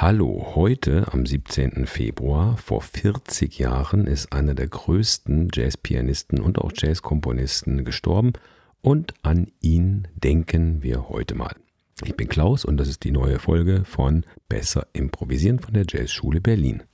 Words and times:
Hallo, 0.00 0.52
heute 0.54 1.12
am 1.12 1.26
17. 1.26 1.84
Februar 1.88 2.56
vor 2.56 2.82
40 2.82 3.58
Jahren 3.58 4.06
ist 4.06 4.32
einer 4.32 4.54
der 4.54 4.68
größten 4.68 5.48
Jazzpianisten 5.52 6.38
und 6.38 6.60
auch 6.60 6.70
Jazzkomponisten 6.72 7.84
gestorben 7.84 8.34
und 8.80 9.14
an 9.22 9.50
ihn 9.60 10.06
denken 10.14 10.84
wir 10.84 11.08
heute 11.08 11.34
mal. 11.34 11.56
Ich 12.04 12.16
bin 12.16 12.28
Klaus 12.28 12.64
und 12.64 12.76
das 12.76 12.86
ist 12.86 13.02
die 13.02 13.10
neue 13.10 13.40
Folge 13.40 13.82
von 13.84 14.24
Besser 14.48 14.86
improvisieren 14.92 15.58
von 15.58 15.74
der 15.74 15.84
Jazzschule 15.88 16.40
Berlin. 16.40 16.84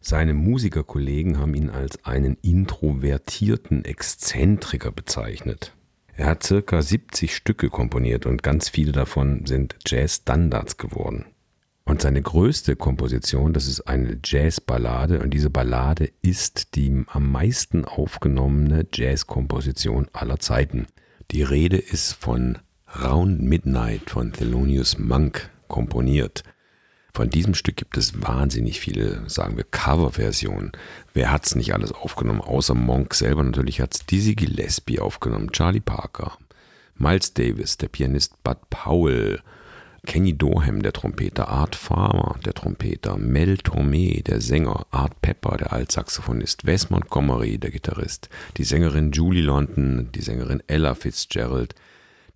Seine 0.00 0.34
Musikerkollegen 0.34 1.40
haben 1.40 1.54
ihn 1.54 1.70
als 1.70 2.04
einen 2.04 2.36
introvertierten 2.40 3.84
Exzentriker 3.84 4.92
bezeichnet. 4.92 5.74
Er 6.14 6.26
hat 6.26 6.44
circa 6.44 6.82
70 6.82 7.34
Stücke 7.34 7.68
komponiert 7.68 8.26
und 8.26 8.44
ganz 8.44 8.68
viele 8.68 8.92
davon 8.92 9.44
sind 9.44 9.74
Jazzstandards 9.84 10.76
geworden. 10.76 11.24
Und 11.94 12.02
seine 12.02 12.22
größte 12.22 12.74
Komposition, 12.74 13.52
das 13.52 13.68
ist 13.68 13.82
eine 13.82 14.18
Jazzballade 14.24 15.20
und 15.20 15.30
diese 15.30 15.48
Ballade 15.48 16.10
ist 16.22 16.74
die 16.74 17.04
am 17.06 17.30
meisten 17.30 17.84
aufgenommene 17.84 18.84
Jazzkomposition 18.92 20.08
aller 20.12 20.40
Zeiten. 20.40 20.88
Die 21.30 21.44
Rede 21.44 21.76
ist 21.76 22.14
von 22.14 22.58
Round 23.00 23.42
Midnight 23.42 24.10
von 24.10 24.32
Thelonious 24.32 24.98
Monk 24.98 25.50
komponiert. 25.68 26.42
Von 27.12 27.30
diesem 27.30 27.54
Stück 27.54 27.76
gibt 27.76 27.96
es 27.96 28.20
wahnsinnig 28.20 28.80
viele, 28.80 29.22
sagen 29.30 29.56
wir, 29.56 29.62
Coverversionen. 29.62 30.72
Wer 31.12 31.30
hat's 31.30 31.54
nicht 31.54 31.74
alles 31.74 31.92
aufgenommen? 31.92 32.40
Außer 32.40 32.74
Monk 32.74 33.14
selber 33.14 33.44
natürlich 33.44 33.80
hat's 33.80 34.04
Dizzy 34.04 34.34
Gillespie 34.34 34.98
aufgenommen, 34.98 35.52
Charlie 35.52 35.78
Parker, 35.78 36.38
Miles 36.96 37.34
Davis, 37.34 37.76
der 37.76 37.86
Pianist 37.86 38.42
Bud 38.42 38.58
Powell, 38.68 39.38
Kenny 40.04 40.36
Doham, 40.36 40.82
der 40.82 40.92
Trompeter, 40.92 41.48
Art 41.48 41.74
Farmer, 41.74 42.36
der 42.44 42.54
Trompeter, 42.54 43.16
Mel 43.16 43.54
Tormé, 43.54 44.22
der 44.22 44.40
Sänger, 44.40 44.86
Art 44.90 45.20
Pepper, 45.22 45.56
der 45.56 45.72
Altsaxophonist, 45.72 46.66
Wes 46.66 46.90
Montgomery, 46.90 47.58
der 47.58 47.70
Gitarrist, 47.70 48.28
die 48.56 48.64
Sängerin 48.64 49.12
Julie 49.12 49.42
London, 49.42 50.10
die 50.14 50.22
Sängerin 50.22 50.62
Ella 50.66 50.94
Fitzgerald, 50.94 51.74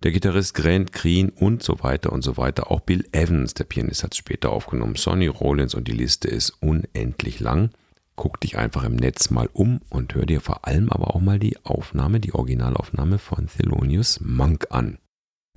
der 0.03 0.11
Gitarrist 0.11 0.53
Grant 0.53 0.93
Green 0.93 1.29
und 1.29 1.61
so 1.63 1.83
weiter 1.83 2.11
und 2.11 2.23
so 2.23 2.37
weiter. 2.37 2.71
Auch 2.71 2.79
Bill 2.79 3.05
Evans, 3.11 3.53
der 3.53 3.65
Pianist, 3.65 4.03
hat 4.03 4.13
es 4.13 4.17
später 4.17 4.51
aufgenommen, 4.51 4.95
Sonny 4.95 5.27
Rollins 5.27 5.75
und 5.75 5.87
die 5.87 5.93
Liste 5.93 6.27
ist 6.27 6.51
unendlich 6.61 7.39
lang. 7.39 7.71
Guck 8.15 8.41
dich 8.41 8.57
einfach 8.57 8.83
im 8.83 8.95
Netz 8.95 9.29
mal 9.29 9.49
um 9.53 9.79
und 9.89 10.13
hör 10.13 10.25
dir 10.25 10.41
vor 10.41 10.67
allem 10.67 10.89
aber 10.89 11.15
auch 11.15 11.21
mal 11.21 11.39
die 11.39 11.57
Aufnahme, 11.63 12.19
die 12.19 12.33
Originalaufnahme 12.33 13.17
von 13.17 13.47
Thelonious 13.47 14.19
Monk 14.21 14.67
an. 14.71 14.97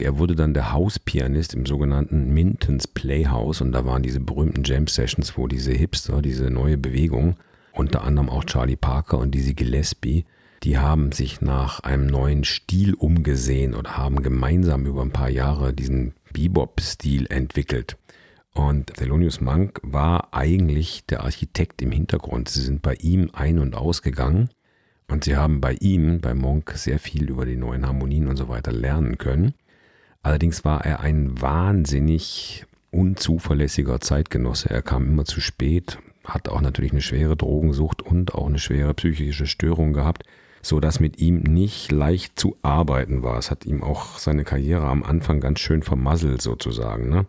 Er 0.02 0.18
wurde 0.18 0.34
dann 0.34 0.52
der 0.52 0.72
Hauspianist 0.72 1.54
im 1.54 1.64
sogenannten 1.64 2.34
Mintons 2.34 2.88
Playhouse 2.88 3.60
und 3.60 3.70
da 3.70 3.84
waren 3.84 4.02
diese 4.02 4.18
berühmten 4.18 4.64
Jam 4.64 4.88
Sessions, 4.88 5.38
wo 5.38 5.46
diese 5.46 5.70
Hipster, 5.70 6.20
diese 6.20 6.50
neue 6.50 6.76
Bewegung, 6.76 7.36
unter 7.72 8.02
anderem 8.02 8.28
auch 8.28 8.42
Charlie 8.44 8.74
Parker 8.74 9.18
und 9.18 9.32
Dizzy 9.32 9.54
Gillespie, 9.54 10.24
die 10.64 10.76
haben 10.76 11.12
sich 11.12 11.40
nach 11.40 11.80
einem 11.80 12.06
neuen 12.06 12.42
Stil 12.42 12.94
umgesehen 12.94 13.74
oder 13.74 13.96
haben 13.96 14.22
gemeinsam 14.24 14.86
über 14.86 15.02
ein 15.02 15.12
paar 15.12 15.30
Jahre 15.30 15.72
diesen 15.72 16.14
Bebop-Stil 16.32 17.26
entwickelt. 17.30 17.96
Und 18.54 18.94
Thelonious 18.94 19.40
Monk 19.40 19.78
war 19.84 20.34
eigentlich 20.34 21.06
der 21.06 21.22
Architekt 21.22 21.80
im 21.80 21.92
Hintergrund. 21.92 22.48
Sie 22.48 22.62
sind 22.62 22.82
bei 22.82 22.94
ihm 22.94 23.30
ein- 23.34 23.60
und 23.60 23.76
ausgegangen 23.76 24.50
und 25.08 25.22
sie 25.22 25.36
haben 25.36 25.60
bei 25.60 25.74
ihm, 25.74 26.20
bei 26.20 26.34
Monk, 26.34 26.72
sehr 26.74 26.98
viel 26.98 27.30
über 27.30 27.46
die 27.46 27.56
neuen 27.56 27.86
Harmonien 27.86 28.26
und 28.26 28.36
so 28.36 28.48
weiter 28.48 28.72
lernen 28.72 29.16
können. 29.16 29.54
Allerdings 30.22 30.64
war 30.64 30.84
er 30.84 31.00
ein 31.00 31.40
wahnsinnig 31.40 32.64
unzuverlässiger 32.90 34.00
Zeitgenosse. 34.00 34.70
Er 34.70 34.82
kam 34.82 35.08
immer 35.08 35.24
zu 35.24 35.40
spät, 35.40 35.98
hat 36.24 36.48
auch 36.48 36.60
natürlich 36.60 36.92
eine 36.92 37.00
schwere 37.00 37.36
Drogensucht 37.36 38.02
und 38.02 38.34
auch 38.34 38.46
eine 38.46 38.58
schwere 38.58 38.94
psychische 38.94 39.46
Störung 39.46 39.92
gehabt, 39.92 40.24
so 40.60 40.78
dass 40.78 41.00
mit 41.00 41.18
ihm 41.18 41.40
nicht 41.40 41.90
leicht 41.90 42.38
zu 42.38 42.56
arbeiten 42.62 43.24
war. 43.24 43.38
Es 43.38 43.50
hat 43.50 43.66
ihm 43.66 43.82
auch 43.82 44.18
seine 44.18 44.44
Karriere 44.44 44.86
am 44.86 45.02
Anfang 45.02 45.40
ganz 45.40 45.58
schön 45.58 45.82
vermasselt 45.82 46.40
sozusagen. 46.40 47.08
Ne? 47.08 47.26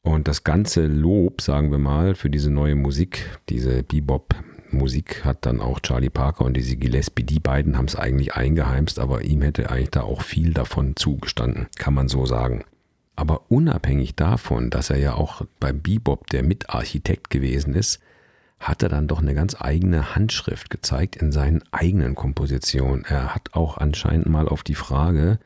Und 0.00 0.28
das 0.28 0.44
ganze 0.44 0.86
Lob, 0.86 1.42
sagen 1.42 1.70
wir 1.70 1.78
mal, 1.78 2.14
für 2.14 2.30
diese 2.30 2.50
neue 2.50 2.74
Musik, 2.74 3.38
diese 3.50 3.82
Bebop 3.82 4.34
Musik 4.74 5.24
hat 5.24 5.46
dann 5.46 5.60
auch 5.60 5.80
Charlie 5.80 6.10
Parker 6.10 6.44
und 6.44 6.56
Dizzy 6.56 6.76
Gillespie, 6.76 7.22
die 7.22 7.40
beiden 7.40 7.76
haben 7.78 7.86
es 7.86 7.96
eigentlich 7.96 8.34
eingeheimst, 8.34 8.98
aber 8.98 9.22
ihm 9.22 9.42
hätte 9.42 9.70
eigentlich 9.70 9.90
da 9.90 10.02
auch 10.02 10.22
viel 10.22 10.52
davon 10.52 10.96
zugestanden, 10.96 11.68
kann 11.76 11.94
man 11.94 12.08
so 12.08 12.26
sagen. 12.26 12.64
Aber 13.16 13.42
unabhängig 13.48 14.14
davon, 14.16 14.70
dass 14.70 14.90
er 14.90 14.98
ja 14.98 15.14
auch 15.14 15.42
beim 15.60 15.80
Bebop 15.80 16.26
der 16.28 16.42
Mitarchitekt 16.42 17.30
gewesen 17.30 17.74
ist, 17.74 18.00
hat 18.58 18.82
er 18.82 18.88
dann 18.88 19.08
doch 19.08 19.20
eine 19.20 19.34
ganz 19.34 19.56
eigene 19.60 20.14
Handschrift 20.14 20.70
gezeigt 20.70 21.16
in 21.16 21.32
seinen 21.32 21.62
eigenen 21.70 22.14
Kompositionen. 22.14 23.04
Er 23.04 23.34
hat 23.34 23.50
auch 23.52 23.78
anscheinend 23.78 24.26
mal 24.26 24.48
auf 24.48 24.62
die 24.62 24.74
Frage, 24.74 25.38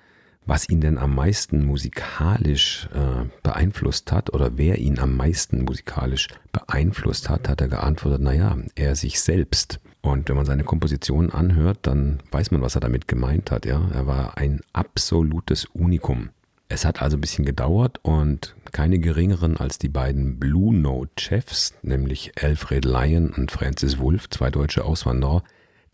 was 0.48 0.66
ihn 0.70 0.80
denn 0.80 0.96
am 0.96 1.14
meisten 1.14 1.66
musikalisch 1.66 2.88
äh, 2.94 3.28
beeinflusst 3.42 4.10
hat 4.10 4.32
oder 4.32 4.56
wer 4.56 4.78
ihn 4.78 4.98
am 4.98 5.14
meisten 5.14 5.64
musikalisch 5.64 6.28
beeinflusst 6.52 7.28
hat, 7.28 7.50
hat 7.50 7.60
er 7.60 7.68
geantwortet, 7.68 8.22
naja, 8.22 8.56
er 8.74 8.96
sich 8.96 9.20
selbst. 9.20 9.78
Und 10.00 10.26
wenn 10.28 10.36
man 10.36 10.46
seine 10.46 10.64
Kompositionen 10.64 11.30
anhört, 11.30 11.80
dann 11.82 12.20
weiß 12.30 12.50
man, 12.50 12.62
was 12.62 12.76
er 12.76 12.80
damit 12.80 13.06
gemeint 13.06 13.50
hat. 13.50 13.66
Ja? 13.66 13.90
Er 13.92 14.06
war 14.06 14.38
ein 14.38 14.60
absolutes 14.72 15.66
Unikum. 15.66 16.30
Es 16.70 16.86
hat 16.86 17.02
also 17.02 17.18
ein 17.18 17.20
bisschen 17.20 17.44
gedauert 17.44 18.00
und 18.02 18.54
keine 18.72 18.98
geringeren 18.98 19.58
als 19.58 19.78
die 19.78 19.90
beiden 19.90 20.38
Blue 20.38 20.74
Note 20.74 21.12
Chefs, 21.18 21.74
nämlich 21.82 22.32
Alfred 22.42 22.86
Lyon 22.86 23.34
und 23.36 23.50
Francis 23.50 23.98
Wolff, 23.98 24.30
zwei 24.30 24.50
deutsche 24.50 24.86
Auswanderer, 24.86 25.42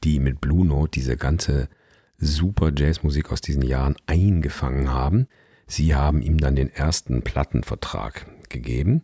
die 0.05 0.21
mit 0.21 0.41
Blue 0.41 0.65
Note 0.65 0.93
diese 0.93 1.17
ganze 1.17 1.69
super 2.19 2.73
Jazzmusik 2.77 3.33
aus 3.33 3.41
diesen 3.41 3.63
Jahren 3.63 3.97
eingefangen 4.07 4.91
haben. 4.93 5.27
Sie 5.67 5.95
haben 5.95 6.23
ihm 6.23 6.39
dann 6.39 6.57
den 6.57 6.71
ersten 6.71 7.23
Plattenvertrag 7.23 8.27
gegeben 8.49 9.03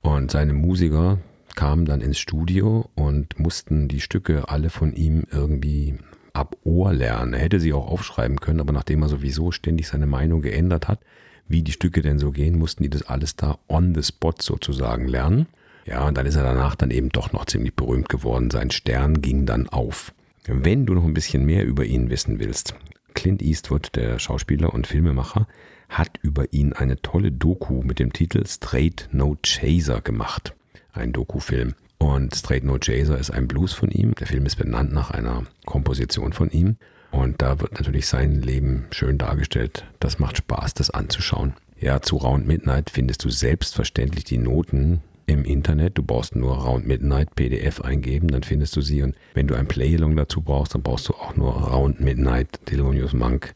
und 0.00 0.30
seine 0.30 0.54
Musiker 0.54 1.18
kamen 1.54 1.86
dann 1.86 2.00
ins 2.00 2.18
Studio 2.18 2.88
und 2.94 3.38
mussten 3.38 3.88
die 3.88 4.00
Stücke 4.00 4.48
alle 4.48 4.70
von 4.70 4.94
ihm 4.94 5.24
irgendwie 5.30 5.98
ab 6.32 6.56
Ohr 6.62 6.92
lernen. 6.92 7.34
Er 7.34 7.40
hätte 7.40 7.60
sie 7.60 7.72
auch 7.72 7.88
aufschreiben 7.88 8.38
können, 8.38 8.60
aber 8.60 8.72
nachdem 8.72 9.02
er 9.02 9.08
sowieso 9.08 9.50
ständig 9.50 9.88
seine 9.88 10.06
Meinung 10.06 10.40
geändert 10.40 10.88
hat, 10.88 11.00
wie 11.48 11.62
die 11.62 11.72
Stücke 11.72 12.02
denn 12.02 12.18
so 12.18 12.30
gehen, 12.30 12.58
mussten 12.58 12.82
die 12.82 12.90
das 12.90 13.02
alles 13.02 13.34
da 13.34 13.58
on 13.68 13.94
the 13.94 14.02
spot 14.02 14.34
sozusagen 14.40 15.08
lernen. 15.08 15.46
Ja, 15.84 16.06
und 16.06 16.18
dann 16.18 16.26
ist 16.26 16.36
er 16.36 16.42
danach 16.42 16.76
dann 16.76 16.90
eben 16.90 17.08
doch 17.08 17.32
noch 17.32 17.46
ziemlich 17.46 17.74
berühmt 17.74 18.08
geworden. 18.08 18.50
Sein 18.50 18.70
Stern 18.70 19.22
ging 19.22 19.46
dann 19.46 19.68
auf. 19.68 20.12
Wenn 20.50 20.86
du 20.86 20.94
noch 20.94 21.04
ein 21.04 21.12
bisschen 21.12 21.44
mehr 21.44 21.66
über 21.66 21.84
ihn 21.84 22.08
wissen 22.08 22.38
willst, 22.38 22.74
Clint 23.12 23.42
Eastwood, 23.42 23.90
der 23.94 24.18
Schauspieler 24.18 24.72
und 24.72 24.86
Filmemacher, 24.86 25.46
hat 25.90 26.18
über 26.22 26.54
ihn 26.54 26.72
eine 26.72 27.02
tolle 27.02 27.30
Doku 27.30 27.82
mit 27.82 27.98
dem 27.98 28.14
Titel 28.14 28.46
Straight 28.46 29.10
No 29.12 29.36
Chaser 29.42 30.00
gemacht. 30.00 30.54
Ein 30.94 31.12
Dokufilm. 31.12 31.74
Und 31.98 32.34
Straight 32.34 32.64
No 32.64 32.78
Chaser 32.78 33.18
ist 33.18 33.30
ein 33.30 33.46
Blues 33.46 33.74
von 33.74 33.90
ihm. 33.90 34.14
Der 34.14 34.26
Film 34.26 34.46
ist 34.46 34.56
benannt 34.56 34.90
nach 34.90 35.10
einer 35.10 35.44
Komposition 35.66 36.32
von 36.32 36.48
ihm. 36.50 36.76
Und 37.10 37.42
da 37.42 37.60
wird 37.60 37.74
natürlich 37.74 38.06
sein 38.06 38.40
Leben 38.40 38.86
schön 38.90 39.18
dargestellt. 39.18 39.84
Das 40.00 40.18
macht 40.18 40.38
Spaß, 40.38 40.72
das 40.72 40.88
anzuschauen. 40.88 41.52
Ja, 41.78 42.00
zu 42.00 42.16
Round 42.16 42.46
Midnight 42.46 42.88
findest 42.88 43.22
du 43.22 43.28
selbstverständlich 43.28 44.24
die 44.24 44.38
Noten 44.38 45.02
im 45.28 45.44
Internet. 45.44 45.98
Du 45.98 46.02
brauchst 46.02 46.34
nur 46.34 46.56
Round 46.56 46.86
Midnight 46.86 47.36
PDF 47.36 47.80
eingeben, 47.82 48.28
dann 48.28 48.42
findest 48.42 48.74
du 48.74 48.80
sie. 48.80 49.02
Und 49.02 49.14
wenn 49.34 49.46
du 49.46 49.54
ein 49.54 49.68
Playalong 49.68 50.16
dazu 50.16 50.40
brauchst, 50.40 50.74
dann 50.74 50.82
brauchst 50.82 51.08
du 51.08 51.14
auch 51.14 51.36
nur 51.36 51.52
Round 51.52 52.00
Midnight 52.00 52.60
Thelonious 52.64 53.12
Monk 53.12 53.54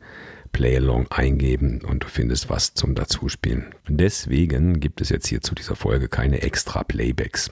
Playalong 0.53 1.07
eingeben 1.11 1.81
und 1.81 2.05
du 2.05 2.09
findest 2.09 2.51
was 2.51 2.75
zum 2.75 2.95
Dazuspielen. 2.95 3.75
Deswegen 3.89 4.81
gibt 4.81 5.01
es 5.01 5.09
jetzt 5.09 5.27
hier 5.27 5.41
zu 5.41 5.55
dieser 5.55 5.77
Folge 5.77 6.09
keine 6.09 6.43
extra 6.43 6.85
Playbacks. 6.85 7.51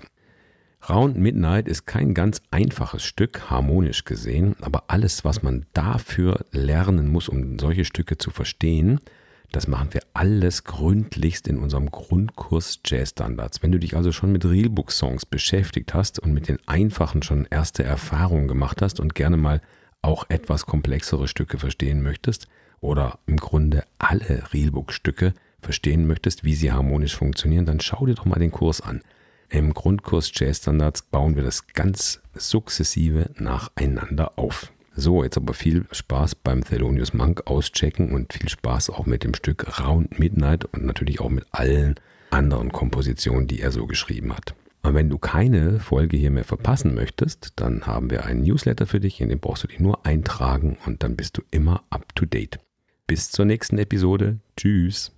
Round 0.87 1.17
Midnight 1.17 1.67
ist 1.67 1.87
kein 1.87 2.13
ganz 2.15 2.43
einfaches 2.51 3.03
Stück, 3.03 3.51
harmonisch 3.51 4.05
gesehen, 4.05 4.55
aber 4.61 4.85
alles, 4.89 5.25
was 5.25 5.43
man 5.43 5.65
dafür 5.73 6.45
lernen 6.53 7.09
muss, 7.09 7.29
um 7.29 7.59
solche 7.59 7.87
Stücke 7.87 8.19
zu 8.19 8.31
verstehen, 8.31 9.01
das 9.53 9.67
machen 9.67 9.93
wir 9.93 10.03
alles 10.13 10.65
gründlichst 10.65 11.49
in 11.49 11.59
unserem 11.59 11.91
Grundkurs 11.91 12.81
Jazz 12.85 13.11
Standards. 13.11 13.63
Wenn 13.63 13.73
du 13.73 13.79
dich 13.79 13.97
also 13.97 14.13
schon 14.13 14.33
mit 14.33 14.45
Realbook-Songs 14.45 15.27
beschäftigt 15.27 15.95
hast 15.95 16.19
und 16.19 16.33
mit 16.33 16.49
den 16.49 16.59
einfachen 16.67 17.23
schon 17.23 17.47
erste 17.51 17.83
Erfahrungen 17.83 18.49
gemacht 18.49 18.81
hast 18.83 19.01
und 19.01 19.15
gerne 19.15 19.37
mal 19.37 19.61
auch 20.03 20.25
etwas 20.29 20.67
komplexere 20.67 21.29
Stücke 21.29 21.59
verstehen 21.59 22.03
möchtest 22.03 22.47
oder 22.81 23.19
im 23.27 23.37
Grunde 23.37 23.85
alle 23.99 24.45
Realbook-Stücke 24.53 25.35
verstehen 25.61 26.07
möchtest, 26.07 26.45
wie 26.45 26.55
sie 26.55 26.73
harmonisch 26.73 27.17
funktionieren, 27.17 27.67
dann 27.67 27.81
schau 27.81 28.07
dir 28.07 28.15
doch 28.15 28.25
mal 28.25 28.39
den 28.39 28.53
Kurs 28.53 28.81
an. 28.81 29.03
Im 29.49 29.75
Grundkurs 29.75 30.31
Jazz 30.33 30.59
Standards 30.59 31.03
bauen 31.03 31.35
wir 31.35 31.43
das 31.43 31.67
ganz 31.67 32.21
sukzessive 32.35 33.31
nacheinander 33.37 34.39
auf. 34.39 34.73
So, 35.01 35.25
jetzt 35.25 35.39
aber 35.39 35.55
viel 35.55 35.87
Spaß 35.93 36.35
beim 36.35 36.63
Thelonious 36.63 37.15
Monk 37.15 37.47
auschecken 37.47 38.13
und 38.13 38.35
viel 38.35 38.51
Spaß 38.51 38.91
auch 38.91 39.07
mit 39.07 39.25
dem 39.25 39.33
Stück 39.33 39.81
Round 39.81 40.19
Midnight 40.19 40.67
und 40.67 40.85
natürlich 40.85 41.21
auch 41.21 41.31
mit 41.31 41.47
allen 41.53 41.95
anderen 42.31 42.71
Kompositionen, 42.71 43.47
die 43.47 43.61
er 43.61 43.73
so 43.73 43.87
geschrieben 43.87 44.37
hat. 44.37 44.55
Und 44.83 44.93
wenn 44.93 45.09
du 45.09 45.17
keine 45.17 45.81
Folge 45.81 46.19
hier 46.19 46.31
mehr 46.31 46.45
verpassen 46.45 46.95
möchtest, 46.95 47.55
dann 47.57 47.87
haben 47.87 48.11
wir 48.11 48.27
einen 48.27 48.43
Newsletter 48.43 48.87
für 48.87 49.01
dich, 49.01 49.23
in 49.23 49.31
den 49.31 49.41
brauchst 49.41 49.63
du 49.63 49.69
dich 49.69 49.81
nur 49.81 50.05
eintragen 50.05 50.77
und 50.85 51.03
dann 51.03 51.17
bist 51.17 51.39
du 51.39 51.43
immer 51.51 51.83
up 51.89 52.15
to 52.15 52.27
date. 52.27 52.59
Bis 53.07 53.31
zur 53.31 53.47
nächsten 53.47 53.79
Episode. 53.79 54.39
Tschüss. 54.59 55.13